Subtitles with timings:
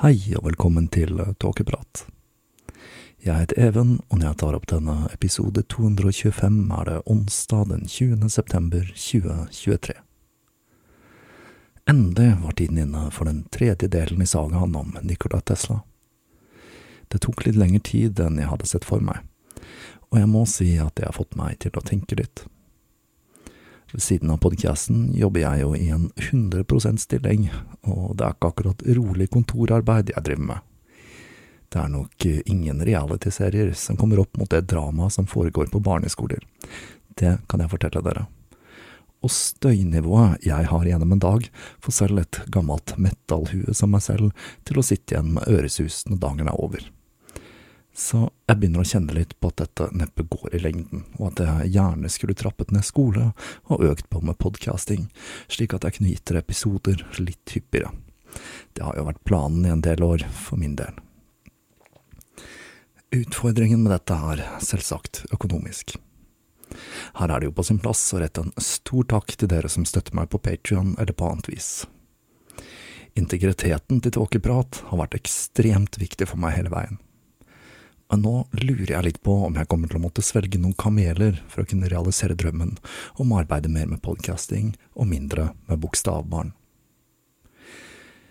[0.00, 2.06] Hei og velkommen til Tåkeprat.
[3.20, 7.82] Jeg heter Even, og når jeg tar opp denne episode 225, er det onsdag den
[7.84, 8.30] 20.
[8.32, 9.98] september 2023.
[11.92, 15.82] Endelig var tiden inne for den tredje delen i sagaen om Nikola Tesla.
[17.12, 19.20] Det tok litt lengre tid enn jeg hadde sett for meg,
[20.08, 22.46] og jeg må si at det har fått meg til å tenke litt.
[23.92, 27.48] Ved siden av podkasten jobber jeg jo i en 100% stilling,
[27.82, 30.66] og det er ikke akkurat rolig kontorarbeid jeg driver med.
[31.70, 36.42] Det er nok ingen realityserier som kommer opp mot det dramaet som foregår på barneskoler.
[37.18, 38.26] Det kan jeg fortelle dere.
[39.20, 41.50] Og støynivået jeg har gjennom en dag,
[41.82, 44.30] får selv et gammelt metallhue som meg selv
[44.66, 46.86] til å sitte igjen med øresus når dagen er over.
[48.00, 51.42] Så jeg begynner å kjenne litt på at dette neppe går i lengden, og at
[51.44, 53.26] jeg gjerne skulle trappet ned skole
[53.68, 55.10] og økt på med podcasting,
[55.52, 57.92] slik at jeg kunne gitt dere episoder litt hyppigere.
[58.72, 60.96] Det har jo vært planen i en del år, for min del.
[63.12, 65.98] Utfordringen med dette er selvsagt økonomisk.
[67.18, 69.84] Her er det jo på sin plass å rette en stor takk til dere som
[69.84, 71.70] støtter meg på Patrion eller på annet vis.
[73.18, 77.00] Integriteten til tåkeprat har vært ekstremt viktig for meg hele veien.
[78.10, 81.38] Men nå lurer jeg litt på om jeg kommer til å måtte svelge noen kameler
[81.50, 82.74] for å kunne realisere drømmen
[83.22, 86.50] om å arbeide mer med podcasting og mindre med bokstavbarn.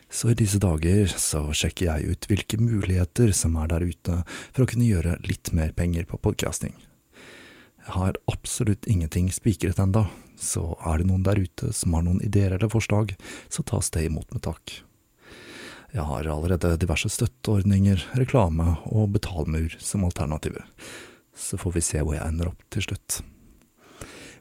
[0.10, 4.20] Så i disse dager så sjekker jeg ut hvilke muligheter som er der ute
[4.50, 6.74] for å kunne gjøre litt mer penger på podcasting.
[7.86, 12.22] Jeg har absolutt ingenting spikret enda, så er det noen der ute som har noen
[12.26, 13.16] ideer eller forslag,
[13.54, 14.82] så tas det imot med takk.
[15.90, 20.68] Jeg har allerede diverse støtteordninger, reklame og betalmur som alternativer.
[21.34, 23.22] Så får vi se hvor jeg ender opp til slutt.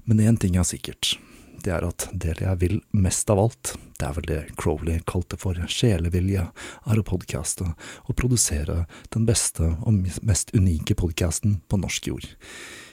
[0.04, 1.16] Men én ting er sikkert.
[1.64, 5.38] Det er at det jeg vil mest av alt, det er vel det Crowley kalte
[5.40, 6.44] for sjelevilje,
[6.86, 8.84] er å podkaste og produsere
[9.14, 12.28] den beste og mest unike podkasten på norsk jord.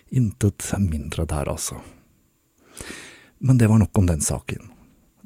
[0.10, 1.82] Intet mindre der, altså.
[3.38, 4.72] Men det var nok om den saken.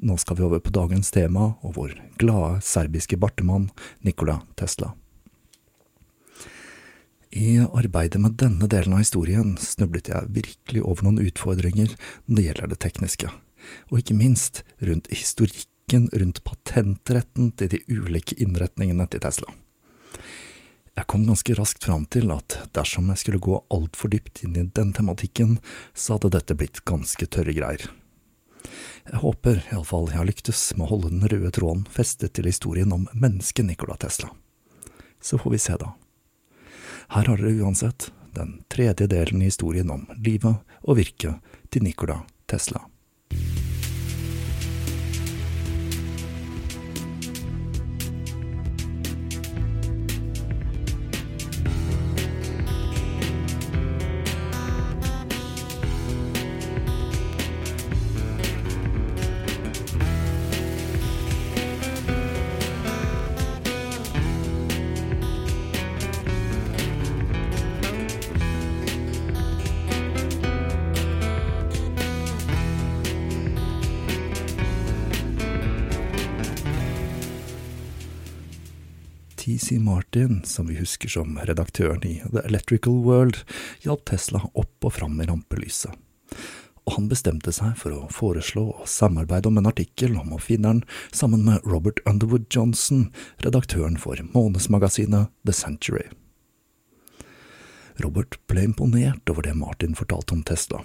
[0.02, 3.66] Nå skal vi over på dagens tema og vår glade serbiske bartemann
[4.00, 4.94] Nikola Tesla.
[7.30, 11.92] I arbeidet med denne delen av historien snublet jeg virkelig over noen utfordringer
[12.24, 13.34] når det gjelder det tekniske,
[13.92, 19.52] og ikke minst rundt historikken rundt patentretten til de ulike innretningene til Tesla.
[20.96, 24.64] Jeg kom ganske raskt fram til at dersom jeg skulle gå altfor dypt inn i
[24.64, 25.58] den tematikken,
[25.92, 27.90] så hadde dette blitt ganske tørre greier.
[29.10, 32.92] Jeg håper iallfall jeg har lyktes med å holde den røde tråden festet til historien
[32.94, 34.30] om mennesket Nikola Tesla.
[35.20, 35.96] Så får vi se, da.
[37.10, 41.42] Her har dere uansett den tredje delen i historien om livet og virket
[41.74, 42.84] til Nikola Tesla.
[80.50, 83.42] Som vi husker som redaktøren i The Electrical World,
[83.84, 85.94] hjalp Tesla opp og fram i rampelyset.
[86.88, 90.82] Og han bestemte seg for å foreslå å samarbeide om en artikkel om oppfinneren
[91.12, 93.10] sammen med Robert Underwood Johnson,
[93.44, 96.08] redaktøren for månedsmagasinet The Century.
[98.00, 100.82] Robert ble imponert over det Martin fortalte om Tesla.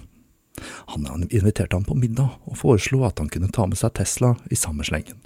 [0.94, 4.58] Han inviterte ham på middag og foreslo at han kunne ta med seg Tesla i
[4.58, 5.18] samme slengen.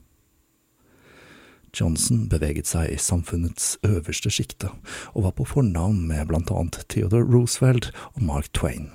[1.77, 4.71] Johnson beveget seg i samfunnets øverste sjikte,
[5.15, 8.91] og var på fornavn med blant annet Theodore Roosevelt og Mark Twain.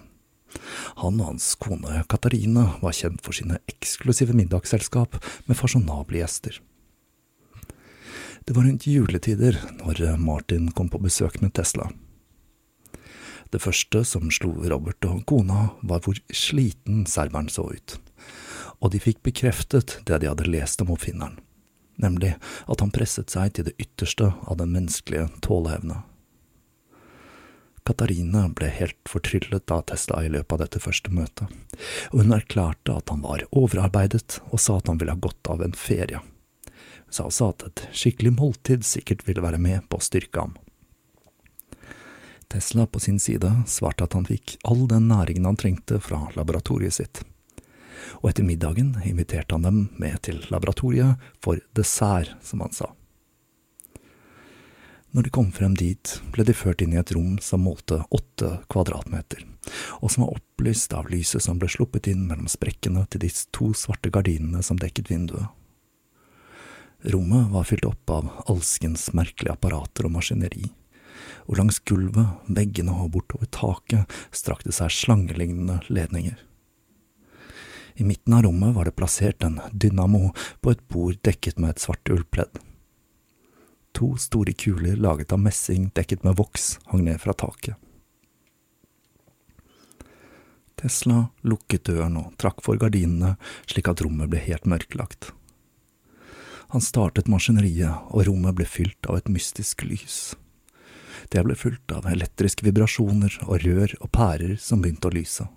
[1.02, 5.18] Han og hans kone Katarina var kjent for sine eksklusive middagsselskap
[5.48, 6.62] med fasjonable gjester.
[8.46, 11.90] Det var rundt juletider når Martin kom på besøk med Tesla.
[13.52, 17.98] Det første som slo Robert og kona, var hvor sliten serberen så ut,
[18.82, 21.40] og de fikk bekreftet det de hadde lest om oppfinneren
[22.02, 22.36] nemlig
[22.68, 26.02] at han presset seg til det ytterste av den menneskelige tåleevne.
[27.86, 31.52] Katarina ble helt fortryllet av Tesla i løpet av dette første møtet,
[32.12, 35.62] og hun erklærte at han var overarbeidet og sa at han ville ha godt av
[35.62, 36.22] en ferie.
[37.06, 40.58] Hun sa også at et skikkelig måltid sikkert ville være med på å styrke ham.
[42.50, 46.98] Tesla på sin side svarte at han fikk all den næringen han trengte fra laboratoriet
[46.98, 47.22] sitt
[48.22, 52.92] og etter middagen inviterte han dem med til laboratoriet for dessert, som han sa.
[55.16, 58.50] Når de kom frem dit, ble de ført inn i et rom som målte åtte
[58.68, 59.46] kvadratmeter,
[60.04, 63.70] og som var opplyst av lyset som ble sluppet inn mellom sprekkene til de to
[63.72, 65.48] svarte gardinene som dekket vinduet.
[67.14, 70.68] Rommet var fylt opp av alskens merkelige apparater og maskineri,
[71.48, 76.36] og langs gulvet, veggene og bortover taket strakte seg slangelignende ledninger.
[77.96, 81.84] I midten av rommet var det plassert en dynamo på et bord dekket med et
[81.84, 82.60] svart ullpledd.
[83.96, 87.80] To store kuler laget av messing dekket med voks hang ned fra taket.
[90.76, 95.32] Tesla lukket døren og trakk for gardinene slik at rommet ble helt mørklagt.
[96.76, 100.36] Han startet maskineriet, og rommet ble fylt av et mystisk lys.
[101.32, 105.48] Det ble fulgt av elektriske vibrasjoner og rør og pærer som begynte å lyse.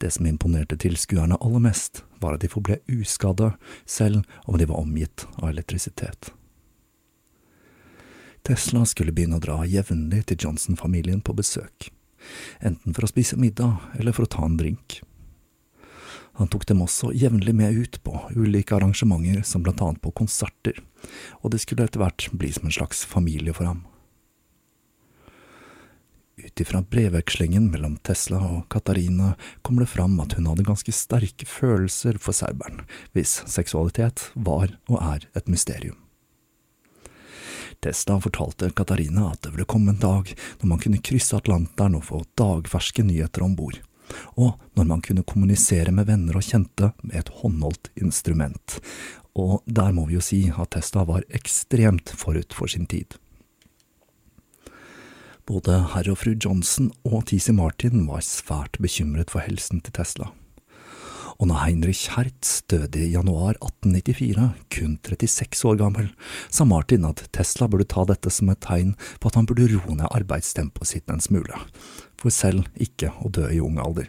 [0.00, 3.52] Det som imponerte tilskuerne aller mest, var at de forble uskadde,
[3.84, 6.30] selv om de var omgitt av elektrisitet.
[8.42, 11.90] Tesla skulle begynne å dra jevnlig til Johnson-familien på besøk,
[12.64, 15.02] enten for å spise middag eller for å ta en drink.
[16.40, 20.80] Han tok dem også jevnlig med ut på ulike arrangementer, som blant annet på konserter,
[21.44, 23.84] og det skulle etter hvert bli som en slags familie for ham.
[26.50, 31.46] Ut ifra brevvekslingen mellom Tesla og Katarina kommer det fram at hun hadde ganske sterke
[31.46, 32.80] følelser for serberen,
[33.14, 35.94] hvis seksualitet var og er et mysterium.
[37.78, 42.08] Tesla fortalte Katarina at det ville komme en dag når man kunne krysse Atlanteren og
[42.08, 43.78] få dagferske nyheter om bord,
[44.34, 48.80] og når man kunne kommunisere med venner og kjente med et håndholdt instrument,
[49.38, 53.14] og der må vi jo si at Tesla var ekstremt forut for sin tid.
[55.50, 60.28] Både herr og fru Johnson og TC Martin var svært bekymret for helsen til Tesla.
[61.40, 66.12] Og når Heinrich Hertz døde i januar 1894, kun 36 år gammel,
[66.54, 69.98] sa Martin at Tesla burde ta dette som et tegn på at han burde roe
[69.98, 71.58] ned arbeidstempoet sitt en smule,
[72.20, 74.06] for selv ikke å dø i ung alder.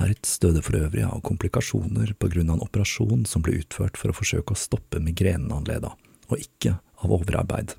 [0.00, 4.08] Hertz døde for øvrig av komplikasjoner på grunn av en operasjon som ble utført for
[4.08, 5.98] å forsøke å stoppe migrenen han led av,
[6.30, 7.76] og ikke av overarbeid.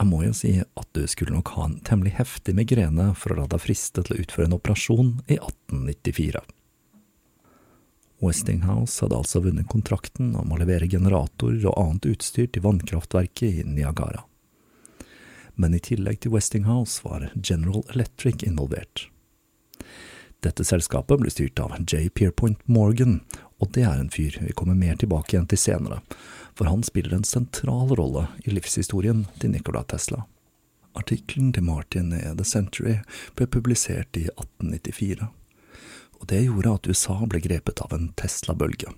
[0.00, 3.42] Jeg må jo si at du skulle nok ha en temmelig heftig migrene for å
[3.42, 6.40] la deg friste til å utføre en operasjon i 1894.
[8.24, 13.68] Westinghouse hadde altså vunnet kontrakten om å levere generatorer og annet utstyr til vannkraftverket i
[13.68, 14.24] Niagara.
[15.60, 19.10] Men i tillegg til Westinghouse var General Electric involvert.
[20.40, 22.06] Dette selskapet ble styrt av J.
[22.08, 23.20] Pierpoint Morgan,
[23.60, 26.00] og det er en fyr vi kommer mer tilbake igjen til senere,
[26.60, 30.26] for han spiller en sentral rolle i livshistorien til Nikola Tesla.
[30.92, 32.98] Artikkelen til Martin i The Century
[33.38, 35.30] ble publisert i 1894,
[36.20, 38.92] og det gjorde at USA ble grepet av en Tesla-bølge.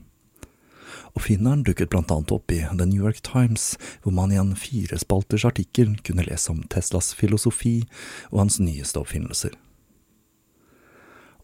[1.14, 5.46] Oppfinneren dukket blant annet opp i The New York Times, hvor man i en firespalters
[5.46, 7.84] artikkel kunne lese om Teslas filosofi
[8.32, 9.54] og hans nyeste oppfinnelser.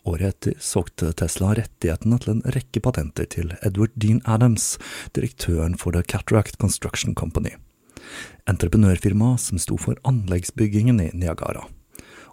[0.08, 4.76] Året etter solgte Tesla rettighetene til en rekke patenter til Edward Dean Adams,
[5.16, 7.52] direktøren for The Cataract Construction Company,
[8.48, 11.66] entreprenørfirmaet som sto for anleggsbyggingen i Niagara,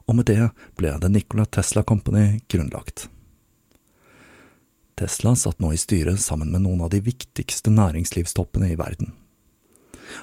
[0.07, 3.09] og med det ble The Nikola Tesla Company grunnlagt.
[4.95, 9.11] Tesla satt nå i styret sammen med noen av de viktigste næringslivstoppene i verden.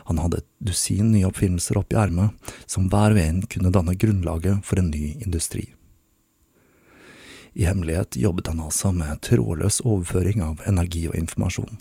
[0.09, 2.33] Han hadde et dusin nye oppfinnelser opp i ermet,
[2.65, 5.67] som hver og en kunne danne grunnlaget for en ny industri.
[7.55, 11.81] I hemmelighet jobbet han altså med trådløs overføring av energi og informasjon.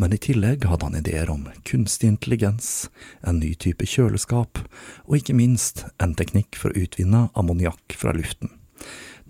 [0.00, 2.88] Men i tillegg hadde han ideer om kunstig intelligens,
[3.20, 4.62] en ny type kjøleskap,
[5.04, 8.54] og ikke minst en teknikk for å utvinne ammoniakk fra luften.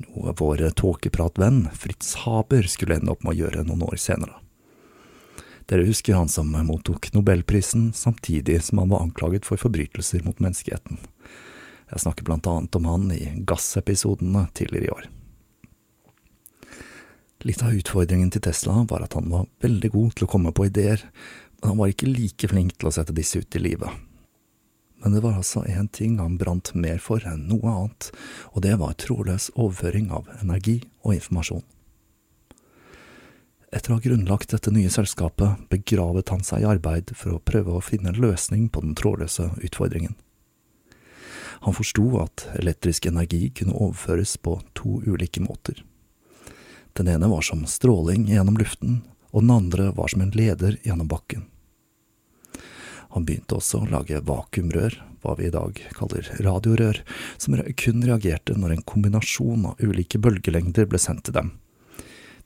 [0.06, 4.38] Noe vår tåkepratvenn Fritz Haber skulle ende opp med å gjøre noen år senere.
[5.66, 10.98] Dere husker han som mottok nobelprisen samtidig som han var anklaget for forbrytelser mot menneskeheten.
[11.90, 15.10] Jeg snakker blant annet om han i gassepisodene tidligere i år.
[17.40, 20.66] Litt av utfordringen til Tesla var at han var veldig god til å komme på
[20.68, 21.06] ideer,
[21.60, 23.88] men han var ikke like flink til å sette disse ut i livet.
[25.00, 28.10] Men det var altså én ting han brant mer for enn noe annet,
[28.52, 31.64] og det var trådløs overføring av energi og informasjon.
[33.70, 37.78] Etter å ha grunnlagt dette nye selskapet, begravet han seg i arbeid for å prøve
[37.78, 40.18] å finne en løsning på den trådløse utfordringen.
[41.64, 45.84] Han forsto at elektrisk energi kunne overføres på to ulike måter.
[46.92, 51.08] Den ene var som stråling gjennom luften, og den andre var som en leder gjennom
[51.08, 51.46] bakken.
[53.10, 57.02] Han begynte også å lage vakuumrør, hva vi i dag kaller radiorør,
[57.38, 61.50] som kun reagerte når en kombinasjon av ulike bølgelengder ble sendt til dem.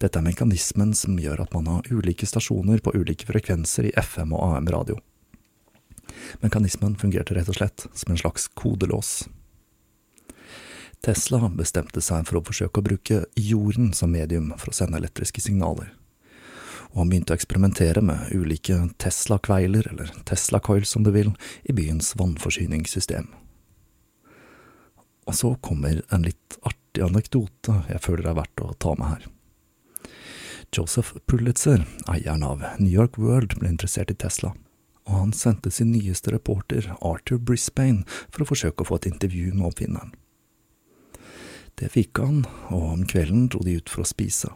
[0.02, 4.34] Dette er mekanismen som gjør at man har ulike stasjoner på ulike frekvenser i FM
[4.34, 4.98] og AM-radio.
[6.42, 9.22] Mekanismen fungerte rett og slett som en slags kodelås.
[11.04, 15.42] Tesla bestemte seg for å forsøke å bruke jorden som medium for å sende elektriske
[15.44, 15.90] signaler.
[16.94, 21.34] Og han begynte å eksperimentere med ulike Tesla-kveiler, eller Tesla-coils som du vil,
[21.68, 23.28] i byens vannforsyningssystem.
[25.28, 29.28] Og så kommer en litt artig anekdote jeg føler er verdt å ta med her.
[30.72, 34.54] Joseph Pulitzer, eieren av New York World, ble interessert i Tesla,
[35.04, 39.52] og han sendte sin nyeste reporter, Arthur Brisbane, for å forsøke å få et intervju
[39.52, 40.14] med oppfinneren.
[41.74, 44.50] Det fikk han, og om kvelden dro de ut for å spise.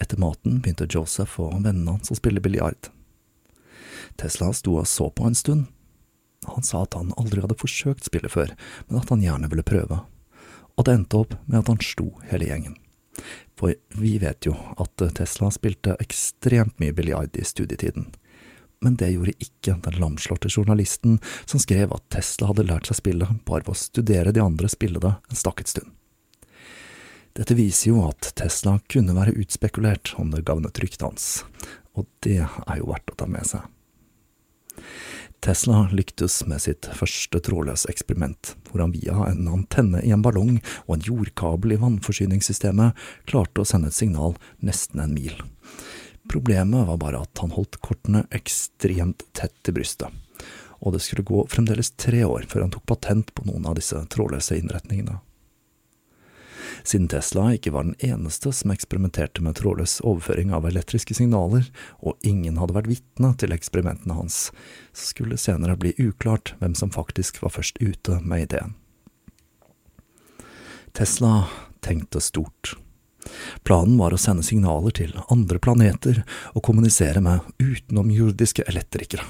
[0.00, 2.90] Etter maten begynte Joseph og vennene hans å spille biljard.
[4.20, 5.66] Tesla sto og så på en stund.
[6.46, 8.52] Han sa at han aldri hadde forsøkt spillet før,
[8.88, 10.02] men at han gjerne ville prøve,
[10.76, 12.76] og det endte opp med at han slo hele gjengen.
[13.56, 18.10] For vi vet jo at Tesla spilte ekstremt mye biljard i studietiden,
[18.84, 23.44] men det gjorde ikke den lamslåtte journalisten som skrev at Tesla hadde lært seg spillet
[23.48, 25.92] bare ved å studere de andre spille det en stakket stund.
[27.36, 31.44] Dette viser jo at Tesla kunne være utspekulert om det gagnet ryktet hans,
[31.92, 33.66] og det er jo verdt å ta med seg.
[35.44, 40.56] Tesla lyktes med sitt første trådløse eksperiment, hvor han via en antenne i en ballong
[40.86, 42.96] og en jordkabel i vannforsyningssystemet
[43.30, 45.36] klarte å sende et signal nesten en mil.
[46.28, 50.10] Problemet var bare at han holdt kortene ekstremt tett til brystet,
[50.80, 54.00] og det skulle gå fremdeles tre år før han tok patent på noen av disse
[54.12, 55.20] trådløse innretningene.
[56.86, 61.66] Siden Tesla ikke var den eneste som eksperimenterte med trådløs overføring av elektriske signaler,
[61.98, 64.50] og ingen hadde vært vitne til eksperimentene hans,
[64.94, 68.76] så skulle det senere bli uklart hvem som faktisk var først ute med ideen.
[70.96, 71.48] Tesla
[71.84, 72.76] tenkte stort.
[73.66, 76.22] Planen var å sende signaler til andre planeter
[76.54, 79.26] og kommunisere med utenomjordiske elektrikere.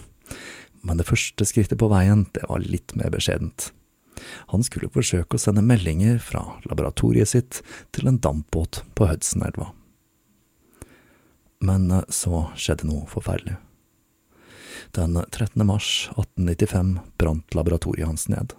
[0.87, 3.71] Men det første skrittet på veien, det var litt mer beskjedent.
[4.53, 7.61] Han skulle forsøke å sende meldinger fra laboratoriet sitt
[7.97, 9.73] til en dampbåt på Hudsonelva.
[11.65, 13.57] Men eh, så skjedde noe forferdelig.
[14.97, 15.61] Den 13.
[15.67, 18.55] mars 1895 brant laboratoriet hans ned.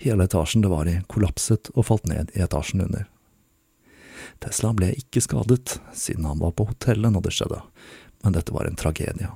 [0.00, 3.06] Hele etasjen det var i, kollapset og falt ned i etasjen under.
[4.42, 7.60] Tesla ble ikke skadet, siden han var på hotellet når det skjedde,
[8.24, 9.30] men dette var en tragedie.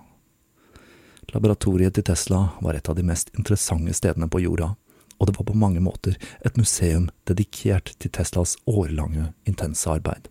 [1.35, 4.73] Laboratoriet til Tesla var et av de mest interessante stedene på jorda,
[5.18, 6.16] og det var på mange måter
[6.47, 10.30] et museum dedikert til Teslas årlange, intense arbeid.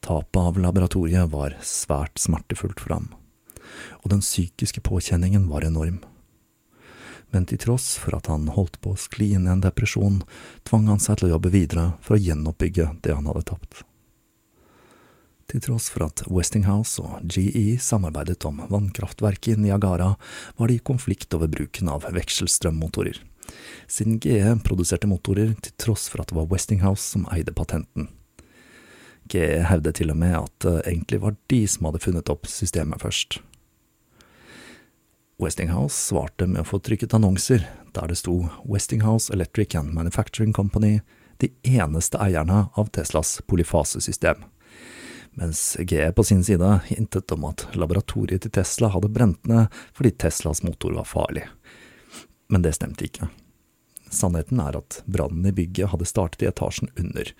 [0.00, 3.10] Tapet av laboratoriet var svært smertefullt for ham,
[4.00, 6.00] og den psykiske påkjenningen var enorm
[7.30, 10.20] men til tross for at han holdt på å skli inn i en depresjon,
[10.68, 13.82] tvang han seg til å jobbe videre for å gjenoppbygge det han hadde tapt.
[15.50, 20.12] Til tross for at Westinghouse og GE samarbeidet om vannkraftverket i Niagara,
[20.56, 23.18] var de i konflikt over bruken av vekselstrømmotorer,
[23.90, 28.06] siden GE produserte motorer til tross for at det var Westinghouse som eide patenten.
[29.30, 33.02] GE hevdet til og med at det egentlig var de som hadde funnet opp systemet
[33.02, 33.40] først.
[35.40, 37.64] Westinghouse svarte med å få trykket annonser
[37.96, 38.34] der det sto
[38.68, 41.00] Westinghouse Electric and Manufacturing Company,
[41.40, 44.44] de eneste eierne av Teslas polyfasesystem,
[45.40, 50.12] mens GE på sin side hintet om at laboratoriet til Tesla hadde brent ned fordi
[50.20, 51.46] Teslas motor var farlig.
[52.52, 53.30] Men det stemte ikke.
[54.10, 57.32] Sannheten er at brannen i bygget hadde startet i etasjen under,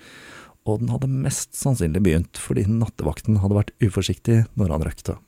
[0.64, 5.20] og den hadde mest sannsynlig begynt fordi nattevakten hadde vært uforsiktig når han røkte.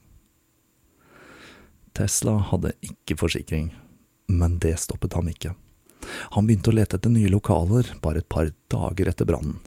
[1.96, 3.70] Tesla hadde ikke forsikring,
[4.32, 5.54] men det stoppet ham ikke.
[6.34, 9.60] Han begynte å lete etter nye lokaler bare et par dager etter brannen,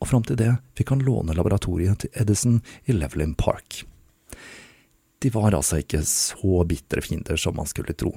[0.00, 3.84] og fram til det fikk han låne laboratoriet til Edison i Levelin Park.
[5.24, 8.12] De var altså ikke så bitre fiender som man skulle tro.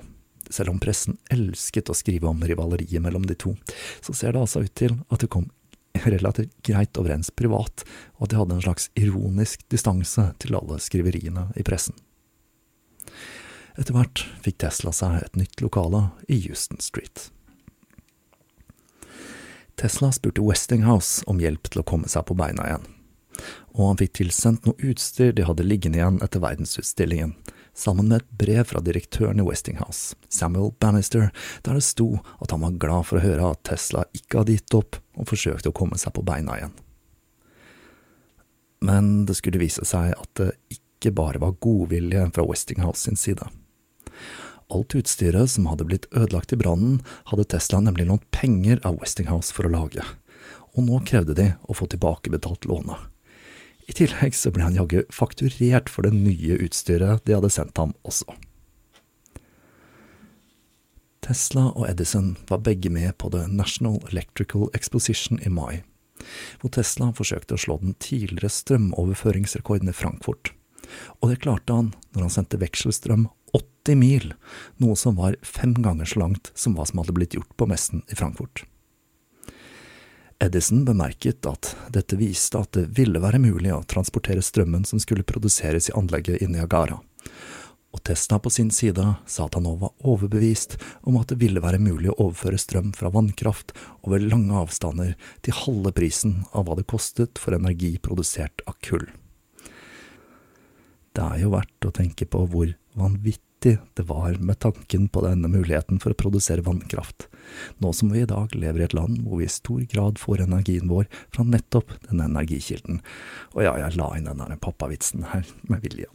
[0.49, 3.53] Selv om pressen elsket å skrive om rivaleriet mellom de to,
[4.03, 5.47] så ser det altså ut til at det kom
[6.05, 7.85] relativt greit overens privat,
[8.17, 11.95] og at de hadde en slags ironisk distanse til alle skriveriene i pressen.
[13.77, 17.29] Etter hvert fikk Tesla seg et nytt lokale i Houston Street.
[19.77, 22.87] Tesla spurte Westinghouse om hjelp til å komme seg på beina igjen,
[23.77, 27.35] og han fikk tilsendt noe utstyr de hadde liggende igjen etter verdensutstillingen,
[27.77, 31.29] sammen med et brev fra direktøren i Westinghouse, Samuel Bannister,
[31.61, 34.79] der det sto at han var glad for å høre at Tesla ikke hadde gitt
[34.79, 36.73] opp og forsøkte å komme seg på beina igjen.
[38.81, 43.45] Men det skulle vise seg at det ikke bare var godvilje fra Westinghouse sin side.
[44.67, 46.99] Alt utstyret som hadde blitt ødelagt i brannen,
[47.31, 50.03] hadde Tesla nemlig lånt penger av Westinghouse for å lage,
[50.75, 52.99] og nå krevde de å få tilbakebetalt lånet.
[53.87, 57.95] I tillegg så ble han jaggu fakturert for det nye utstyret de hadde sendt ham
[58.03, 58.27] også.
[61.23, 65.83] Tesla og Edison var begge med på The National Electrical Exposition i mai,
[66.59, 70.51] hvor Tesla forsøkte å slå den tidligere strømoverføringsrekorden i Frankfurt.
[71.19, 74.33] Og det klarte han når han sendte vekselstrøm 80 mil,
[74.83, 78.03] noe som var fem ganger så langt som hva som hadde blitt gjort på messen
[78.11, 78.65] i Frankfurt.
[80.43, 85.25] Edison bemerket at dette viste at det ville være mulig å transportere strømmen som skulle
[85.25, 86.99] produseres i anlegget i Niagara,
[87.95, 90.75] og Tesla på sin side sa at han nå var overbevist
[91.07, 93.73] om at det ville være mulig å overføre strøm fra vannkraft
[94.05, 99.07] over lange avstander til halve prisen av hva det kostet for energi produsert av kull.
[101.17, 105.49] Det er jo verdt å tenke på hvor vanvittig det var med tanken på denne
[105.49, 107.25] muligheten for å produsere vannkraft,
[107.81, 110.45] nå som vi i dag lever i et land hvor vi i stor grad får
[110.45, 113.01] energien vår fra nettopp denne energikilden.
[113.55, 116.11] Og ja, jeg la inn den der pappavitsen her med vilje.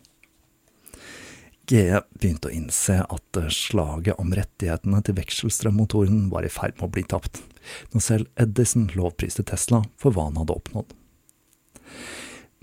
[1.71, 6.95] GE begynte å innse at slaget om rettighetene til vekselstrømmotoren var i ferd med å
[6.95, 7.43] bli tapt,
[7.95, 10.97] når selv Edison lovpriste Tesla for hva han hadde oppnådd.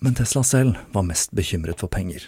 [0.03, 2.27] Men Tesla selv var mest bekymret for penger,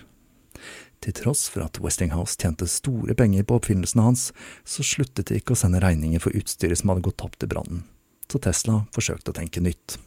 [1.02, 4.30] til tross for at Westinghouse tjente store penger på oppfinnelsene hans,
[4.64, 7.84] så sluttet de ikke å sende regninger for utstyret som hadde gått tapt i brannen,
[8.30, 9.98] så Tesla forsøkte å tenke nytt.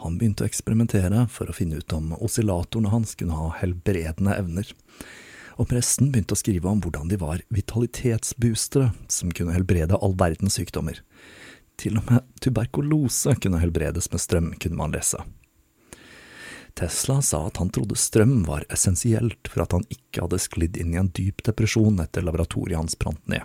[0.00, 4.70] Han begynte å eksperimentere for å finne ut om oscillatorene hans kunne ha helbredende evner,
[5.60, 10.56] og pressen begynte å skrive om hvordan de var vitalitetsboostere som kunne helbrede all verdens
[10.56, 11.02] sykdommer.
[11.80, 15.20] Til og med tuberkulose kunne helbredes med strøm, kunne man lese.
[16.80, 20.94] Tesla sa at han trodde strøm var essensielt for at han ikke hadde sklidd inn
[20.94, 23.44] i en dyp depresjon etter laboratoriet hans brant ned,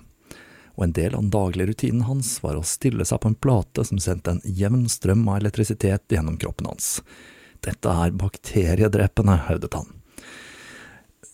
[0.80, 3.84] og en del av den daglige rutinen hans var å stille seg på en plate
[3.89, 7.02] som sendte en jevn strøm av elektrisitet gjennom kroppen hans.
[7.65, 9.91] Dette er bakteriedrepende, hevdet han.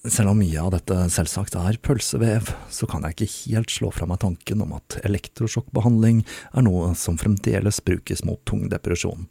[0.02, 4.08] Selv om mye av dette selvsagt er pølsevev, så kan jeg ikke helt slå fra
[4.10, 6.24] meg tanken om at elektrosjokkbehandling
[6.58, 9.28] er noe som fremdeles brukes mot tung depresjon.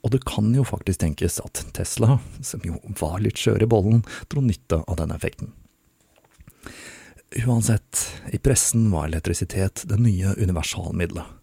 [0.00, 4.04] Og det kan jo faktisk tenkes at Tesla, som jo var litt skjør i bollen,
[4.32, 5.52] dro nytte av denne effekten.
[7.46, 11.36] Uansett, i pressen var elektrisitet det nye universalmiddelet.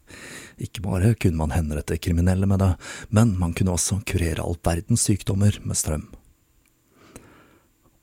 [0.57, 2.73] Ikke bare kunne man henrette kriminelle med det,
[3.13, 6.07] men man kunne også kurere all verdens sykdommer med strøm.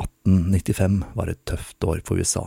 [0.00, 2.46] 1895 var et tøft år for USA.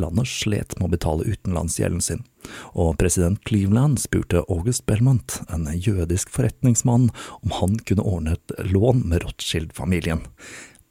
[0.00, 2.24] Landet slet med å betale utenlandsgjelden sin,
[2.72, 9.04] og president Cleveland spurte August Belmont, en jødisk forretningsmann, om han kunne ordne et lån
[9.10, 10.24] med Rothschild-familien.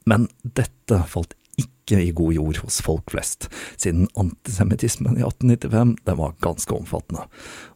[0.08, 3.48] Men dette falt ikke i god jord hos folk flest,
[3.80, 7.26] siden antisemittismen i 1895 den var ganske omfattende,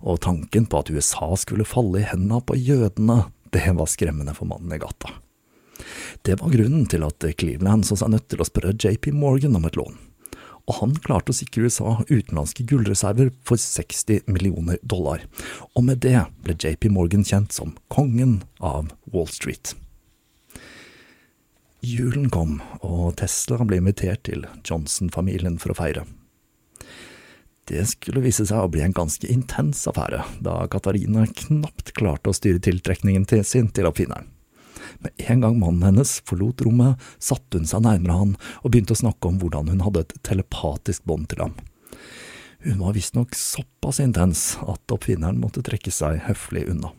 [0.01, 4.51] og tanken på at USA skulle falle i hendene på jødene, det var skremmende for
[4.51, 5.13] mannen i gata.
[6.23, 9.67] Det var grunnen til at Cleveland så seg nødt til å spørre JP Morgan om
[9.69, 9.99] et lån.
[10.65, 15.27] Og han klarte å sikre USA utenlandske gullreserver for 60 millioner dollar,
[15.77, 19.75] og med det ble JP Morgan kjent som kongen av Wall Street.
[21.85, 26.07] Julen kom, og Tesla ble invitert til Johnson-familien for å feire.
[27.69, 32.37] Det skulle vise seg å bli en ganske intens affære, da Katarina knapt klarte å
[32.37, 34.34] styre tiltrekningen til sin til oppfinneren.
[35.05, 39.03] Med en gang mannen hennes forlot rommet, satte hun seg nærmere han og begynte å
[39.05, 41.57] snakke om hvordan hun hadde et telepatisk bånd til ham.
[42.65, 46.95] Hun var visstnok såpass intens at oppfinneren måtte trekke seg høflig unna.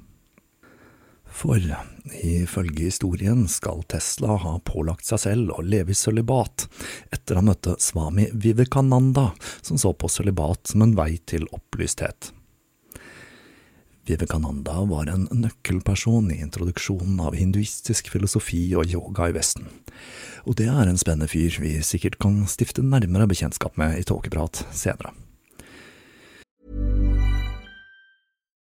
[1.36, 1.60] For
[2.22, 6.68] ifølge historien skal Tesla ha pålagt seg selv å leve i sølibat
[7.12, 9.32] etter han møtte Swami Vivekananda,
[9.66, 12.32] som så på sølibat som en vei til opplysthet.
[14.06, 19.66] Vivekananda var en nøkkelperson i introduksjonen av hinduistisk filosofi og yoga i Vesten,
[20.46, 24.68] og det er en spennende fyr vi sikkert kan stifte nærmere bekjentskap med i Tåkeprat
[24.76, 25.16] senere.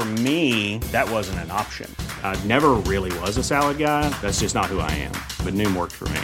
[0.00, 1.94] For me, that wasn't an option.
[2.22, 4.08] I never really was a salad guy.
[4.22, 5.12] That's just not who I am.
[5.44, 6.20] But Noom worked for me.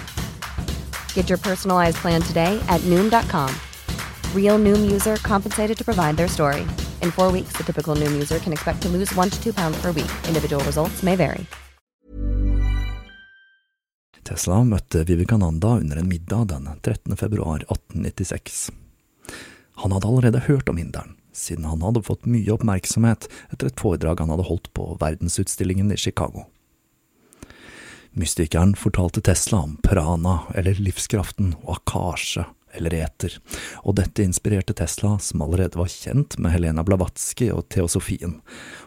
[1.12, 3.55] Get your personalized plan today at Noom.com.
[4.35, 6.62] Real Noom user compensated to provide their story.
[7.03, 9.77] In four weeks, the typical Noom user can expect to lose one to two pounds
[9.83, 10.12] per week.
[10.27, 11.45] Individual results may vary.
[14.23, 17.17] Tesla møtte Vivekananda under en middag den 13.
[17.17, 18.71] februar 1896.
[19.75, 24.22] Han hadde allerede hørt om inderen, siden han hadde fått mye oppmerksomhet etter et foredrag
[24.22, 26.46] han hadde holdt på verdensutstillingen i Chicago.
[28.16, 33.35] Mystikeren fortalte Tesla om prana, eller livskraften, og akasje, eller eter,
[33.85, 38.38] og dette inspirerte Tesla, som allerede var kjent med Helena Blavatsky og teosofien,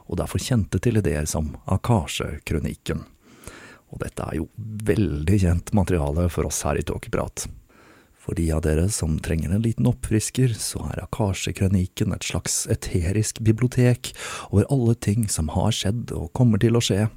[0.09, 3.05] og derfor kjente til ideer som akasjekronikken.
[3.93, 4.49] Og dette er jo
[4.89, 7.45] veldig kjent materiale for oss her i Tåkeprat.
[8.29, 13.39] For de av dere som trenger en liten oppfrisker, så er Akasjekronikken et slags eterisk
[13.41, 14.11] bibliotek
[14.51, 17.07] over alle ting som har skjedd og kommer til å skje,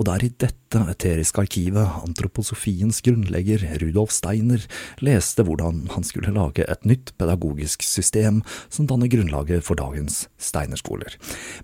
[0.00, 4.64] og det er i dette eteriske arkivet antroposofiens grunnlegger Rudolf Steiner
[5.04, 8.40] leste hvordan han skulle lage et nytt pedagogisk system
[8.72, 11.18] som danner grunnlaget for dagens Steinerskoler.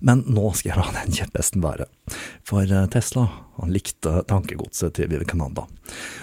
[0.04, 1.88] Men nå skal jeg la den kjepphesten være,
[2.48, 5.66] for Tesla han likte tankegodset til Vivekananda,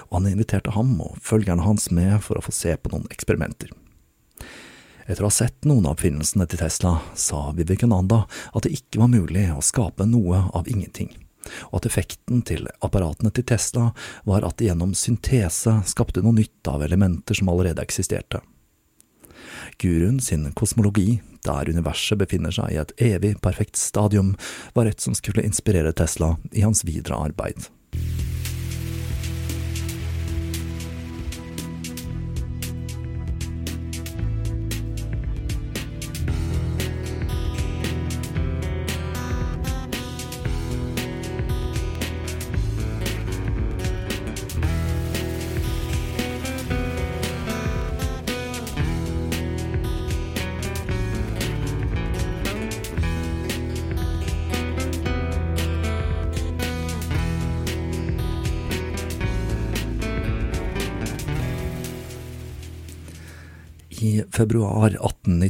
[0.09, 3.71] og han inviterte ham og følgerne hans med for å få se på noen eksperimenter.
[5.09, 9.09] Etter å ha sett noen av oppfinnelsene til Tesla, sa Vivekananda at det ikke var
[9.13, 11.09] mulig å skape noe av ingenting,
[11.71, 13.89] og at effekten til apparatene til Tesla
[14.29, 18.43] var at de gjennom syntese skapte noe nytt av elementer som allerede eksisterte.
[19.79, 24.33] Guruen sin kosmologi, der universet befinner seg i et evig perfekt stadium,
[24.75, 27.69] var et som skulle inspirere Tesla i hans videre arbeid.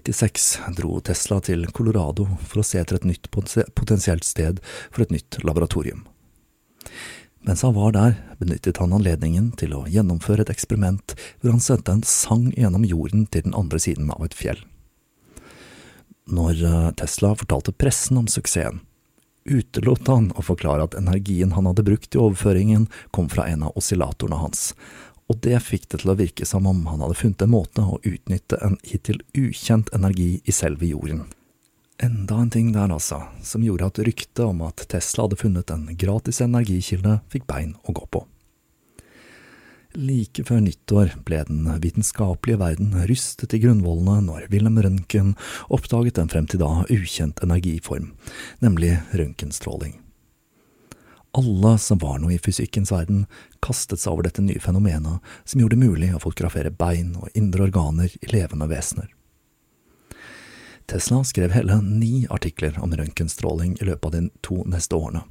[0.10, 5.14] 1896 dro Tesla til Colorado for å se etter et nytt potensielt sted for et
[5.14, 6.08] nytt laboratorium.
[7.46, 11.94] Mens han var der, benyttet han anledningen til å gjennomføre et eksperiment hvor han sendte
[11.96, 14.60] en sang gjennom jorden til den andre siden av et fjell.
[16.30, 18.84] Når eh, Tesla fortalte pressen om suksessen,
[19.50, 23.78] utelot han å forklare at energien han hadde brukt i overføringen, kom fra en av
[23.80, 24.74] oscillatorene hans,
[25.30, 28.00] og det fikk det til å virke som om han hadde funnet en måte å
[28.02, 31.28] utnytte en hittil ukjent energi i selve jorden.
[32.02, 35.86] Enda en ting der, altså, som gjorde at ryktet om at Tesla hadde funnet en
[36.00, 38.24] gratis energikilde, fikk bein å gå på.
[40.00, 45.34] Like før nyttår ble den vitenskapelige verden rystet i grunnvollene når Wilhelm Røntgen
[45.68, 48.14] oppdaget en frem til da ukjent energiform,
[48.64, 49.98] nemlig røntgenstråling.
[51.32, 53.26] Alle som var noe i fysikkens verden,
[53.62, 57.68] kastet seg over dette nye fenomenet som gjorde det mulig å fotografere bein og indre
[57.68, 59.12] organer i levende vesener.
[60.90, 65.22] Tesla skrev hele ni artikler om røntgenstråling i løpet av de to neste årene,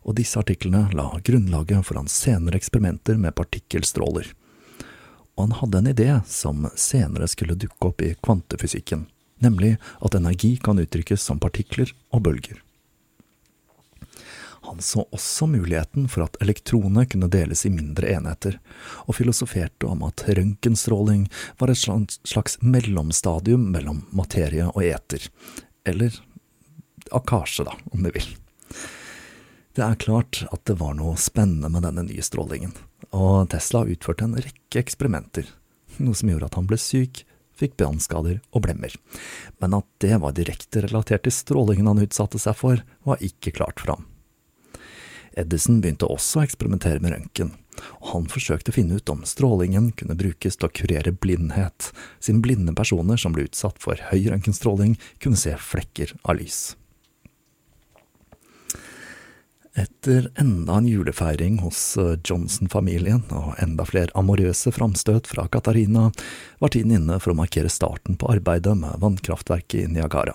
[0.00, 4.30] og disse artiklene la grunnlaget for hans senere eksperimenter med partikkelstråler.
[5.36, 9.04] Og han hadde en idé som senere skulle dukke opp i kvantefysikken,
[9.44, 12.62] nemlig at energi kan uttrykkes som partikler og bølger.
[14.66, 18.58] Han så også muligheten for at elektronene kunne deles i mindre enheter,
[19.06, 21.28] og filosoferte om at røntgenstråling
[21.60, 25.30] var et slags mellomstadium mellom materie og eter,
[25.86, 26.18] eller
[27.14, 28.28] akasje, da, om du vil.
[29.78, 32.74] Det er klart at det var noe spennende med denne nye strålingen,
[33.14, 35.46] og Tesla utførte en rekke eksperimenter,
[36.02, 37.22] noe som gjorde at han ble syk,
[37.58, 38.92] fikk brannskader og blemmer,
[39.62, 43.82] men at det var direkte relatert til strålingen han utsatte seg for, var ikke klart
[43.82, 44.06] for ham.
[45.36, 47.52] Edison begynte også å eksperimentere med røntgen,
[48.00, 52.42] og han forsøkte å finne ut om strålingen kunne brukes til å kurere blindhet, siden
[52.44, 56.76] blinde personer som ble utsatt for høy røntgenstråling, kunne se flekker av lys.
[59.78, 66.08] Etter enda en julefeiring hos eh, Johnson-familien og enda flere amorøse framstøt fra Katarina,
[66.58, 70.34] var tiden inne for å markere starten på arbeidet med vannkraftverket i Niagara.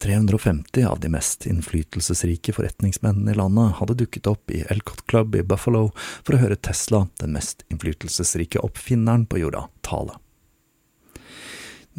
[0.00, 5.42] 350 av de mest innflytelsesrike forretningsmennene i landet hadde dukket opp i Elcott Club i
[5.44, 10.16] Buffalo for å høre Tesla, den mest innflytelsesrike oppfinneren på jorda, tale.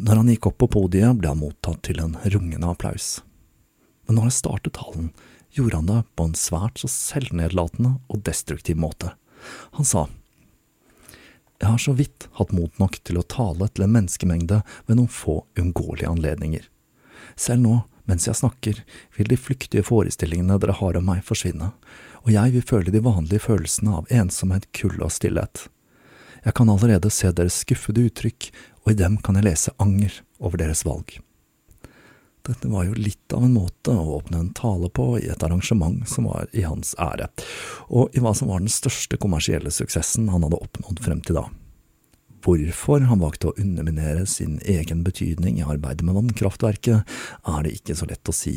[0.02, 3.20] Når han gikk opp på podiet, ble han mottatt til en rungende applaus.
[4.08, 5.12] Men når han startet talen,
[5.54, 9.12] gjorde han det på en svært så selvnedlatende og destruktiv måte.
[9.78, 10.08] Han sa,
[11.60, 15.12] Jeg har så vidt hatt mot nok til å tale til en menneskemengde ved noen
[15.22, 16.66] få uunngåelige anledninger.
[17.38, 17.78] Selv nå
[18.10, 18.80] mens jeg snakker,
[19.16, 21.72] vil de flyktige forestillingene dere har om meg forsvinne,
[22.22, 25.66] og jeg vil føle de vanlige følelsene av ensomhet, kulde og stillhet.
[26.42, 28.50] Jeg kan allerede se deres skuffede uttrykk,
[28.82, 31.20] og i dem kan jeg lese anger over deres valg.
[32.42, 36.02] Dette var jo litt av en måte å åpne en tale på i et arrangement
[36.10, 37.28] som var i hans ære,
[37.86, 41.46] og i hva som var den største kommersielle suksessen han hadde oppnådd frem til da.
[42.42, 47.12] Hvorfor han valgte å underminere sin egen betydning i arbeidet med vannkraftverket,
[47.46, 48.56] er det ikke så lett å si,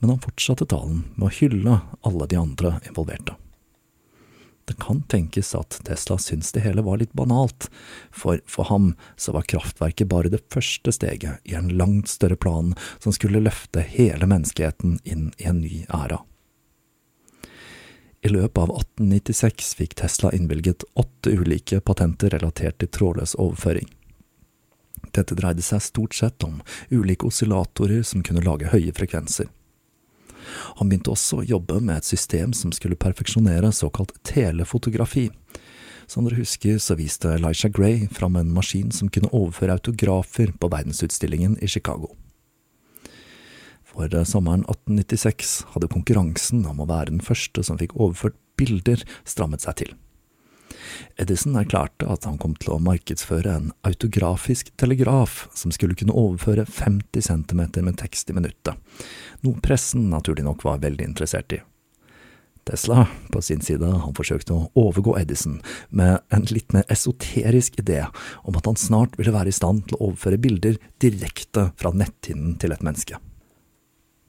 [0.00, 3.36] men han fortsatte talen med å hylle alle de andre involverte.
[4.70, 7.66] Det kan tenkes at Tesla syntes det hele var litt banalt,
[8.14, 12.76] for for ham så var kraftverket bare det første steget i en langt større plan
[13.00, 16.20] som skulle løfte hele menneskeheten inn i en ny æra.
[18.20, 23.88] I løpet av 1896 fikk Tesla innvilget åtte ulike patenter relatert til trådløs overføring.
[25.16, 26.60] Dette dreide seg stort sett om
[26.92, 29.48] ulike oscillatorer som kunne lage høye frekvenser.
[30.78, 35.28] Han begynte også å jobbe med et system som skulle perfeksjonere såkalt telefotografi.
[36.10, 40.72] Som dere husker, så viste Elisha Gray fram en maskin som kunne overføre autografer på
[40.72, 42.12] verdensutstillingen i Chicago.
[43.90, 49.02] For eh, sommeren 1896 hadde konkurransen om å være den første som fikk overført bilder,
[49.28, 49.96] strammet seg til.
[51.20, 56.66] Edison erklærte at han kom til å markedsføre en autografisk telegraf som skulle kunne overføre
[56.68, 58.78] 50 cm med tekst i minuttet,
[59.44, 61.60] noe pressen naturlig nok var veldig interessert i.
[62.68, 65.56] Tesla, på sin side, han forsøkte å overgå Edison
[65.88, 68.04] med en litt mer esoterisk idé
[68.44, 72.58] om at han snart ville være i stand til å overføre bilder direkte fra netthinnen
[72.60, 73.18] til et menneske.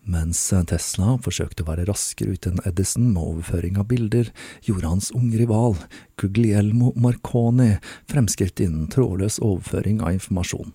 [0.01, 4.31] Mens Tesla forsøkte å være raskere ute enn Edison med overføring av bilder,
[4.65, 5.77] gjorde hans unge rival,
[6.17, 7.75] Guglielmo Marconi,
[8.09, 10.73] fremskritt innen trådløs overføring av informasjon.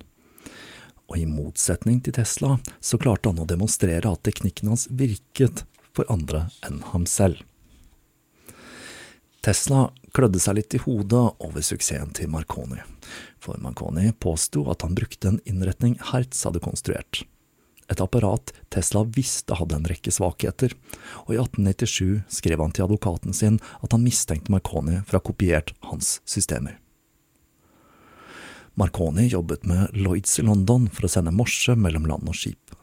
[1.11, 6.07] Og i motsetning til Tesla, så klarte han å demonstrere at teknikken hans virket for
[6.13, 7.43] andre enn ham selv.
[9.43, 12.81] Tesla klødde seg litt i hodet over suksessen til Marconi,
[13.43, 17.27] for Marconi påsto at han brukte en innretning Hertz hadde konstruert.
[17.93, 20.75] Et apparat Tesla visste hadde en rekke svakheter,
[21.27, 25.27] og i 1897 skrev han til advokaten sin at han mistenkte Marconi for å ha
[25.29, 26.81] kopiert hans systemer.
[28.77, 32.75] Marconi jobbet med Lloyds i London for å sende morse mellom land og skip.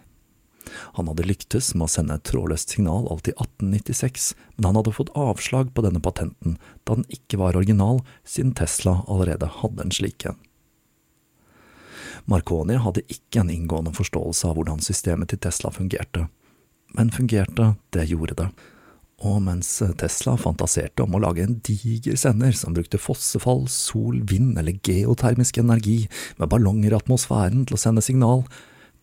[0.97, 4.95] Han hadde lyktes med å sende et trådløst signal alt i 1896, men han hadde
[4.95, 9.93] fått avslag på denne patenten da den ikke var original, siden Tesla allerede hadde en
[9.93, 10.39] slik en.
[12.29, 16.27] Marconi hadde ikke en inngående forståelse av hvordan systemet til Tesla fungerte,
[16.95, 18.47] men fungerte, det gjorde det,
[19.23, 24.57] og mens Tesla fantaserte om å lage en diger sender som brukte fossefall, sol, vind
[24.59, 26.03] eller geotermisk energi
[26.39, 28.43] med ballonger i atmosfæren til å sende signal,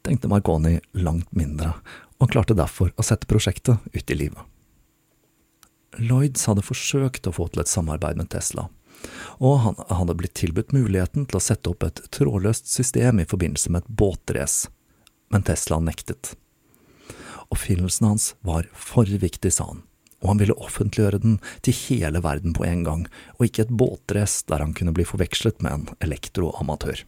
[0.05, 1.75] tenkte Marconi langt mindre,
[2.21, 4.41] og klarte derfor å sette prosjektet ut i livet.
[6.01, 8.69] Lloyds hadde forsøkt å få til et samarbeid med Tesla,
[9.41, 13.73] og han hadde blitt tilbudt muligheten til å sette opp et trådløst system i forbindelse
[13.73, 14.73] med et båtrace,
[15.31, 16.35] men Tesla nektet.
[17.51, 19.85] Oppfinnelsen hans var for viktig, sa han
[20.21, 23.07] og han ville offentliggjøre den til hele verden på en gang,
[23.39, 27.07] og ikke et båtrace der han kunne bli forvekslet med en elektroamatør.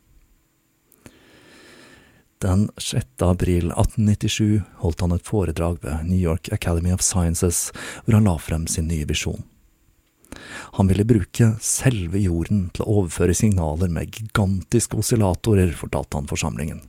[2.43, 3.23] Den 6.
[3.23, 7.69] april 1897 holdt han et foredrag ved New York Academy of Sciences,
[8.03, 9.45] hvor han la frem sin nye visjon.
[10.79, 16.83] Han ville bruke selve jorden til å overføre signaler med gigantiske oscillatorer, fortalte han forsamlingen.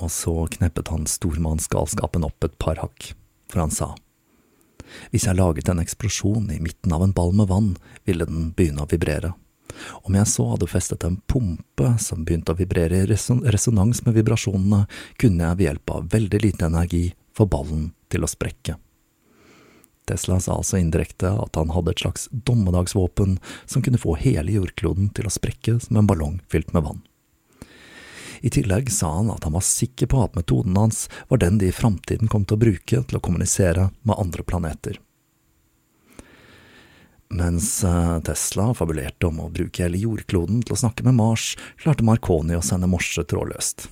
[0.00, 3.12] Og så kneppet han stormannsgalskapen opp et par hakk,
[3.50, 3.92] for han sa.
[5.10, 7.70] Hvis jeg laget en eksplosjon i midten av en ball med vann,
[8.08, 9.34] ville den begynne å vibrere.
[10.04, 14.84] Om jeg så hadde festet en pumpe som begynte å vibrere i resonans med vibrasjonene,
[15.20, 17.04] kunne jeg ved hjelp av veldig lite energi
[17.36, 18.76] få ballen til å sprekke.
[20.10, 25.12] Tesla sa altså indirekte at han hadde et slags dommedagsvåpen som kunne få hele jordkloden
[25.16, 27.04] til å sprekke som en ballong fylt med vann.
[28.40, 31.68] I tillegg sa han at han var sikker på at metoden hans var den de
[31.68, 34.96] i framtiden kom til å bruke til å kommunisere med andre planeter.
[37.30, 42.06] Mens eh, Tesla fabulerte om å bruke hele jordkloden til å snakke med Mars, klarte
[42.06, 43.86] Marconi å sende morse trådløst.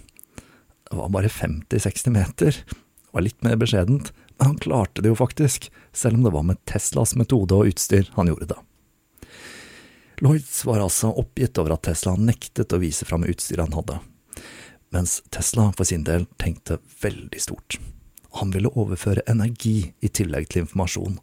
[0.88, 5.20] Det var bare 50–60 meter, det var litt mer beskjedent, men han klarte det jo
[5.20, 8.58] faktisk, selv om det var med Teslas metode og utstyr han gjorde det.
[10.22, 14.00] Lloyds var altså oppgitt over at Tesla nektet å vise fram utstyret han hadde,
[14.94, 17.78] mens Tesla for sin del tenkte veldig stort.
[18.38, 21.20] Han ville overføre energi i tillegg til informasjon,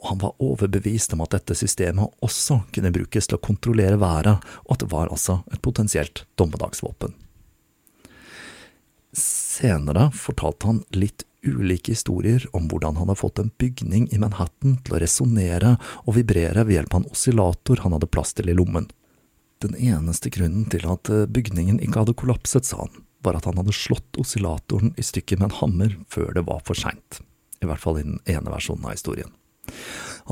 [0.00, 4.46] og han var overbevist om at dette systemet også kunne brukes til å kontrollere været,
[4.66, 7.12] og at det var altså et potensielt dommedagsvåpen.
[9.12, 14.78] Senere fortalte han litt ulike historier om hvordan han hadde fått en bygning i Manhattan
[14.84, 18.56] til å resonnere og vibrere ved hjelp av en oscillator han hadde plass til i
[18.56, 18.90] lommen.
[19.60, 23.58] Den eneste grunnen til at eh, bygningen ikke hadde kollapset, sa han, var at han
[23.60, 27.20] hadde slått oscillatoren i stykker med en hammer før det var for seint,
[27.60, 29.34] i hvert fall i den ene versjonen av historien.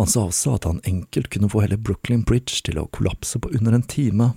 [0.00, 3.52] Han sa også at han enkelt kunne få hele Brooklyn Bridge til å kollapse på
[3.58, 4.32] under en time,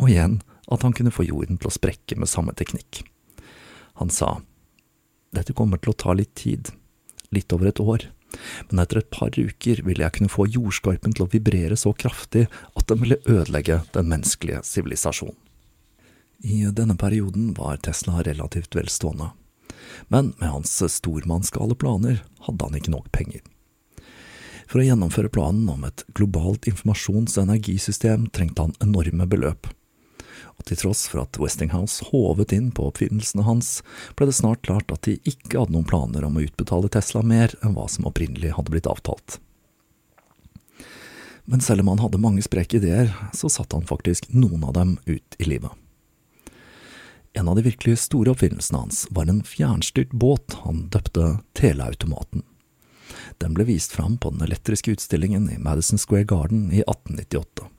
[0.00, 3.02] og igjen at han kunne få jorden til å sprekke med samme teknikk.
[4.00, 4.38] Han sa,
[5.34, 6.72] dette kommer til å ta litt tid,
[7.34, 8.08] litt over et år,
[8.70, 12.46] men etter et par uker ville jeg kunne få jordskorpen til å vibrere så kraftig
[12.78, 15.38] at den ville ødelegge den menneskelige sivilisasjonen.
[16.40, 19.32] I denne perioden var Tesla relativt velstående,
[20.08, 23.42] men med hans stormannsgale planer hadde han ikke nok penger.
[24.70, 29.66] For å gjennomføre planen om et globalt informasjons- og energisystem trengte han enorme beløp,
[30.60, 33.78] og til tross for at Westinghouse håvet inn på oppfinnelsene hans,
[34.16, 37.54] ble det snart klart at de ikke hadde noen planer om å utbetale Tesla mer
[37.64, 39.40] enn hva som opprinnelig hadde blitt avtalt.
[41.48, 44.98] Men selv om han hadde mange spreke ideer, så satte han faktisk noen av dem
[45.08, 45.72] ut i livet.
[47.32, 52.44] En av de virkelig store oppfinnelsene hans var en fjernstyrt båt han døpte Teleautomaten.
[53.40, 57.70] Den ble vist fram på den elektriske utstillingen i Madison Square Garden i 1898.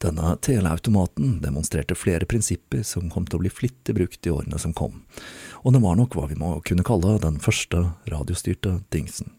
[0.00, 4.72] Denne teleautomaten demonstrerte flere prinsipper som kom til å bli flittig brukt i årene som
[4.72, 5.02] kom,
[5.60, 9.34] og den var nok hva vi må kunne kalle den første radiostyrte dingsen.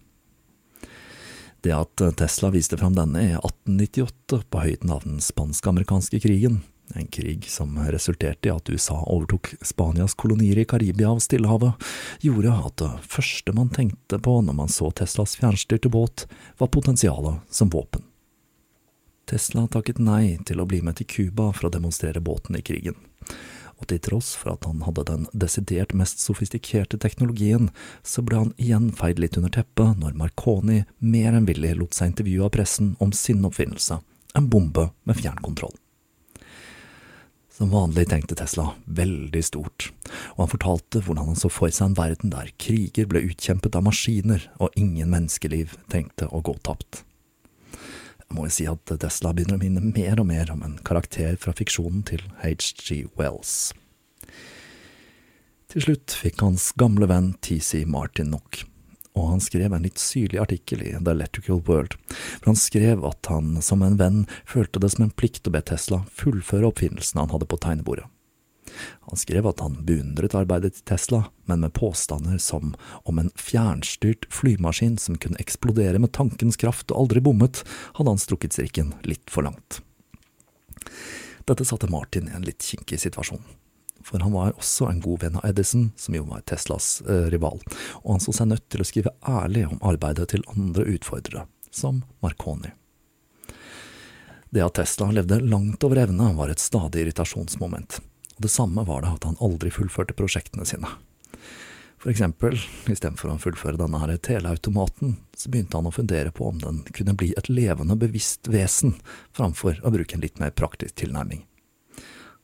[1.61, 6.61] Det at Tesla viste fram denne i 1898, på høyden av den spansk-amerikanske krigen,
[6.93, 11.89] en krig som resulterte i at USA overtok Spanias kolonier i Karibia og Stillehavet,
[12.25, 17.41] gjorde at det første man tenkte på når man så Teslas fjernstyrte båt, var potensialet
[17.49, 18.10] som våpen.
[19.31, 22.97] Tesla takket nei til å bli med til Cuba for å demonstrere båten i krigen,
[23.79, 27.69] og til tross for at han hadde den desidert mest sofistikerte teknologien,
[28.03, 32.11] så ble han igjen feid litt under teppet når Marconi mer enn villig lot seg
[32.11, 34.01] intervjue av pressen om sin oppfinnelse,
[34.35, 35.77] en bombe med fjernkontroll.
[37.55, 39.93] Som vanlig tenkte Tesla veldig stort,
[40.33, 43.87] og han fortalte hvordan han så for seg en verden der kriger ble utkjempet av
[43.87, 47.05] maskiner og ingen menneskeliv trengte å gå tapt.
[48.31, 51.53] Må jeg si at Tesla begynner å minne mer og mer om en karakter fra
[51.55, 53.73] fiksjonen til HG Wells.
[55.71, 58.63] Til slutt fikk hans gamle venn TC Martin nok,
[59.15, 63.31] og han skrev en litt syrlig artikkel i The Electrical World, for han skrev at
[63.31, 67.31] han som en venn følte det som en plikt å be Tesla fullføre oppfinnelsen han
[67.31, 68.07] hadde på tegnebordet.
[69.09, 72.73] Han skrev at han beundret arbeidet til Tesla, men med påstander som
[73.03, 77.63] om en fjernstyrt flymaskin som kunne eksplodere med tankens kraft og aldri bommet,
[77.97, 79.81] hadde han strukket strikken litt for langt.
[81.45, 83.41] Dette satte Martin i en litt kinkig situasjon,
[84.05, 87.59] for han var også en god venn av Edison, som jo var Teslas eh, rival,
[88.03, 92.03] og han så seg nødt til å skrive ærlig om arbeidet til andre utfordrere, som
[92.23, 92.73] Marconi.
[94.51, 98.01] Det at Tesla levde langt over evne, var et stadig irritasjonsmoment,
[98.41, 100.89] det samme var det at han aldri fullførte prosjektene sine.
[102.01, 102.57] For eksempel,
[102.89, 107.13] istedenfor å fullføre denne her teleautomaten, så begynte han å fundere på om den kunne
[107.13, 108.95] bli et levende, bevisst vesen,
[109.37, 111.43] framfor å bruke en litt mer praktisk tilnærming.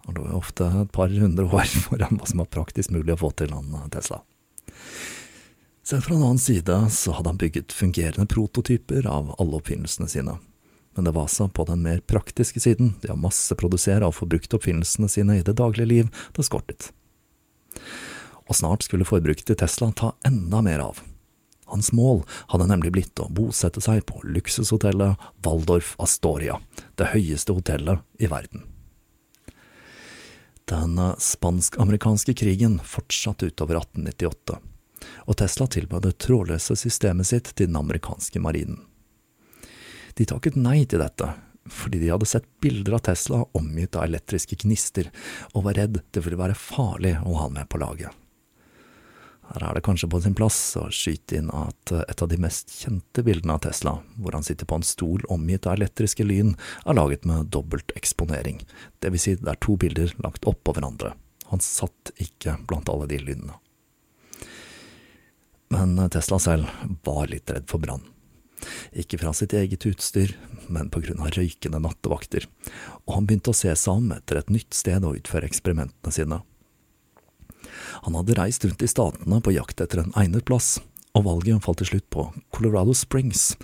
[0.05, 3.21] Han lå jo ofte et par hundre år foran hva som var praktisk mulig å
[3.25, 4.21] få til, han Tesla.
[5.87, 10.37] Selv fra en annen side så hadde han bygget fungerende prototyper av alle oppfinnelsene sine,
[10.97, 14.53] men det var så på den mer praktiske siden, det å masseprodusere og få brukt
[14.57, 16.89] oppfinnelsene sine i det daglige liv, det skortet.
[18.49, 21.03] Og snart skulle forbruket til Tesla ta enda mer av.
[21.67, 26.57] Hans mål hadde nemlig blitt å bosette seg på luksushotellet Waldorf Astoria,
[26.97, 28.65] det høyeste hotellet i verden.
[30.67, 34.57] Den spansk-amerikanske krigen fortsatte utover 1898,
[35.29, 38.81] og Tesla tilbød det trådløse systemet sitt til den amerikanske marinen.
[40.17, 41.29] De takket nei til dette,
[41.69, 45.11] fordi de hadde sett bilder av Tesla omgitt av elektriske gnister,
[45.53, 48.09] og var redd det ville være farlig å ha med på laget.
[49.47, 52.73] Her er det kanskje på sin plass å skyte inn at et av de mest
[52.81, 56.97] kjente bildene av Tesla, hvor han sitter på en stol omgitt av elektriske lyn, er
[56.97, 58.59] laget med dobbelt eksponering,
[58.99, 61.13] det vil si det er to bilder lagt oppå hverandre.
[61.53, 63.55] Han satt ikke blant alle de lynene.
[65.71, 66.67] Men Tesla selv
[67.07, 68.03] var litt redd for brann.
[68.97, 70.33] Ikke fra sitt eget utstyr,
[70.67, 72.47] men på grunn av røykende nattevakter,
[73.05, 76.41] og han begynte å se seg om etter et nytt sted å utføre eksperimentene sine.
[78.05, 80.77] Han hadde reist rundt i statene på jakt etter en egnet plass,
[81.17, 83.55] og valget falt til slutt på Colorado Springs.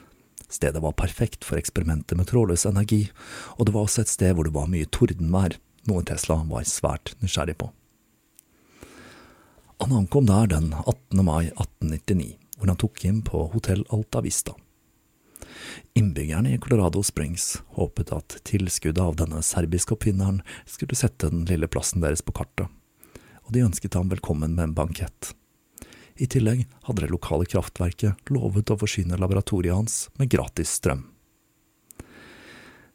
[0.54, 3.08] Stedet var perfekt for eksperimenter med trådløs energi,
[3.58, 5.58] og det var også et sted hvor det var mye tordenvær,
[5.90, 7.72] noe Tesla var svært nysgjerrig på.
[9.82, 11.24] Han ankom der den 18.
[11.26, 14.54] mai 1899, hvor han tok inn på Hotell Alta Vista.
[15.94, 21.70] Innbyggerne i Colorado Springs håpet at tilskuddet av denne serbiske oppfinneren skulle sette den lille
[21.72, 22.68] plassen deres på kartet,
[23.46, 25.34] og de ønsket ham velkommen med en bankett.
[26.16, 31.08] I tillegg hadde det lokale kraftverket lovet å forsyne laboratoriet hans med gratis strøm.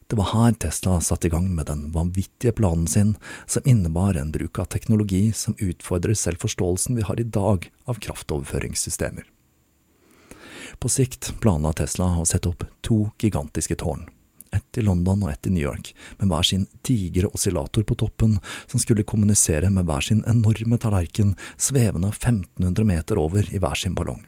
[0.09, 3.11] Det var her Tesla satte i gang med den vanvittige planen sin,
[3.47, 8.01] som innebar en bruk av teknologi som utfordrer selv forståelsen vi har i dag av
[8.01, 9.27] kraftoverføringssystemer.
[10.79, 14.07] På sikt planla Tesla å sette opp to gigantiske tårn,
[14.53, 18.39] ett i London og ett i New York, med hver sin digre oscillator på toppen,
[18.67, 23.97] som skulle kommunisere med hver sin enorme tallerken, svevende 1500 meter over i hver sin
[23.99, 24.25] ballong.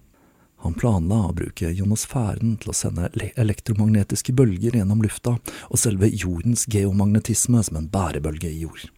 [0.60, 3.08] Han planla å bruke jonosfæren til å sende
[3.40, 5.38] elektromagnetiske bølger gjennom lufta,
[5.72, 8.90] og selve jordens geomagnetisme som en bærebølge i jord.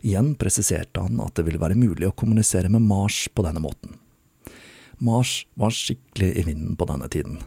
[0.00, 3.98] Igjen presiserte han at det ville være mulig å kommunisere med Mars på denne måten.
[5.00, 7.40] Mars var skikkelig i vinden på denne tiden,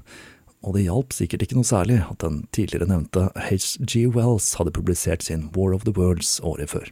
[0.63, 5.25] og det hjalp sikkert ikke noe særlig at den tidligere nevnte HG Wells hadde publisert
[5.25, 6.89] sin War of the Worlds året før.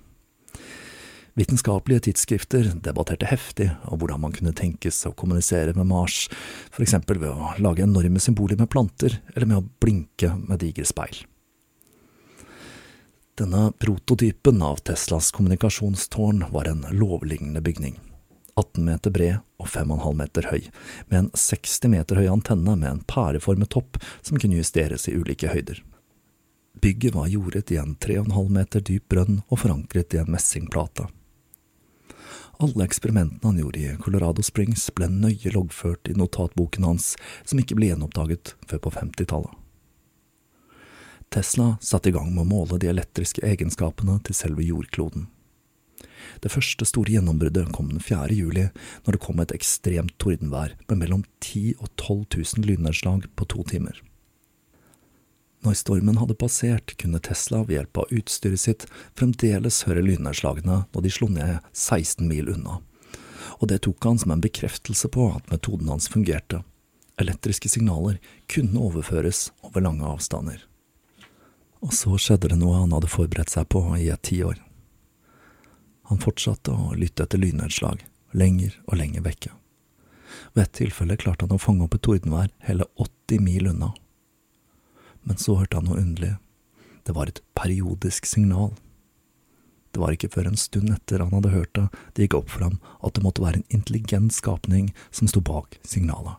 [1.39, 6.25] Vitenskapelige tidsskrifter debatterte heftig om hvordan man kunne tenkes å kommunisere med Mars,
[6.69, 10.85] for eksempel ved å lage enorme symboler med planter, eller med å blinke med digre
[10.85, 11.23] speil.
[13.39, 17.95] Denne prototypen av Teslas kommunikasjonstårn var en lovlignende bygning.
[18.59, 20.67] 18 meter bred og 5,5 meter høy,
[21.07, 25.51] med en 60 meter høy antenne med en pæreformet topp som kunne justeres i ulike
[25.53, 25.83] høyder.
[26.81, 31.07] Bygget var jordet i en 3,5 meter dyp brønn og forankret i en messingplate.
[32.61, 37.77] Alle eksperimentene han gjorde i Colorado Springs ble nøye loggført i notatboken hans, som ikke
[37.77, 39.57] ble gjenoppdaget før på 50-tallet.
[41.31, 45.29] Tesla satte i gang med å måle de elektriske egenskapene til selve jordkloden.
[46.43, 48.31] Det første store gjennombruddet kom den 4.
[48.35, 48.69] juli,
[49.05, 52.25] når det kom et ekstremt tordenvær med mellom 10 og 12
[52.57, 53.99] 000 lynnedslag på to timer.
[55.61, 58.87] Når stormen hadde passert, kunne Tesla ved hjelp av utstyret sitt
[59.19, 62.79] fremdeles høre lynnedslagene når de slo ned 16 mil unna,
[63.61, 66.63] og det tok han som en bekreftelse på at metoden hans fungerte.
[67.21, 68.17] Elektriske signaler
[68.49, 70.65] kunne overføres over lange avstander.
[71.81, 74.57] Og så skjedde det noe han hadde forberedt seg på i et tiår.
[76.11, 78.01] Han fortsatte å lytte etter lynnedslag,
[78.35, 79.53] lenger og lenger vekke.
[80.51, 83.93] Ved et tilfelle klarte han å fange opp et tordenvær hele 80 mil unna.
[85.23, 86.33] Men så hørte han noe underlig.
[87.07, 88.73] Det var et periodisk signal.
[89.95, 92.67] Det var ikke før en stund etter han hadde hørt det, det gikk opp for
[92.67, 96.35] ham at det måtte være en intelligent skapning som sto bak signalet.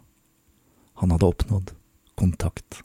[1.00, 1.72] Han hadde oppnådd
[2.20, 2.82] kontakt.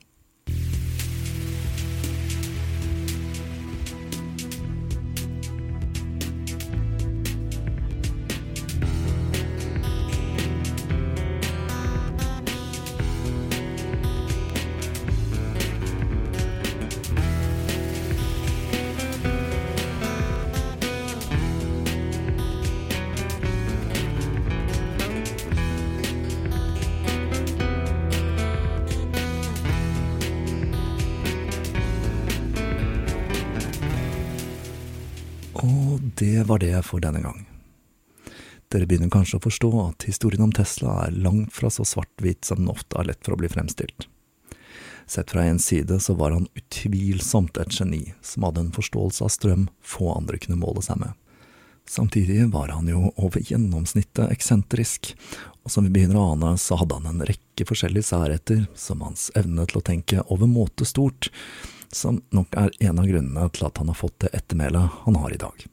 [37.08, 37.46] Denne gang.
[38.68, 42.60] Dere begynner kanskje å forstå at historien om Tesla er langt fra så svart-hvit som
[42.60, 44.10] den ofte er lett for å bli fremstilt.
[45.08, 49.32] Sett fra en side så var han utvilsomt et geni som hadde en forståelse av
[49.32, 51.16] strøm få andre kunne måle seg med.
[51.88, 55.14] Samtidig var han jo over gjennomsnittet eksentrisk,
[55.64, 59.30] og som vi begynner å ane, så hadde han en rekke forskjellige særheter, som hans
[59.40, 61.32] evne til å tenke overmåte stort,
[61.88, 65.32] som nok er en av grunnene til at han har fått det ettermælet han har
[65.32, 65.68] i dag.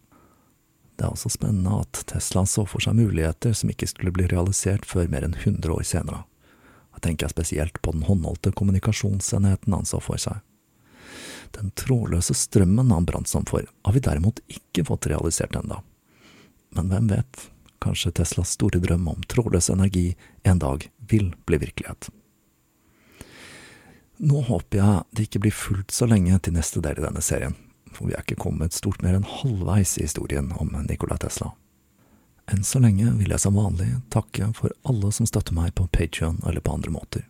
[0.95, 4.86] Det er også spennende at Tesla så for seg muligheter som ikke skulle bli realisert
[4.86, 6.22] før mer enn 100 år senere.
[6.95, 10.38] Jeg tenker spesielt på den håndholdte kommunikasjonsenheten han så for seg.
[11.55, 15.80] Den trådløse strømmen han brant som for, har vi derimot ikke fått realisert enda.
[16.74, 17.49] Men hvem vet,
[17.82, 22.11] kanskje Teslas store drøm om trådløs energi en dag vil bli virkelighet.
[24.22, 27.57] Nå håper jeg det ikke blir fullt så lenge til neste del i denne serien,
[27.95, 31.53] for vi er ikke kommet stort mer enn halvveis i historien om Nikola Tesla.
[32.51, 36.42] Enn så lenge vil jeg som vanlig takke for alle som støtter meg på Patrion
[36.45, 37.24] eller på andre måter.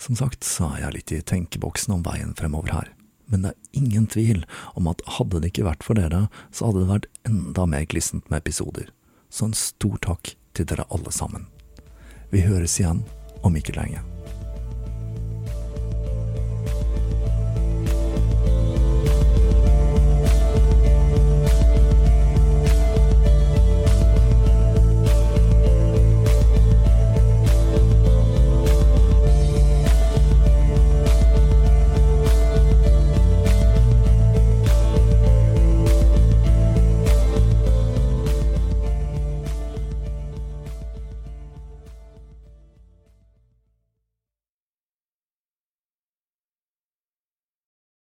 [0.00, 2.92] Som sagt så er jeg litt i tenkeboksen om veien fremover her,
[3.28, 6.86] men det er ingen tvil om at hadde det ikke vært for dere, så hadde
[6.86, 8.88] det vært enda mer glissent med episoder,
[9.28, 11.50] så en stor takk til dere alle sammen.
[12.32, 13.04] Vi høres igjen
[13.44, 14.00] om ikke lenge.